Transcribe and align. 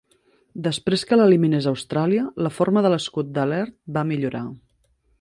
Després 0.67 1.03
que 1.09 1.19
l'eliminés 1.19 1.69
Austràlia, 1.73 2.25
la 2.47 2.53
forma 2.57 2.85
de 2.87 2.93
l'escut 2.95 3.33
de 3.39 3.49
Laird 3.55 3.79
va 3.99 4.09
millorar. 4.15 4.47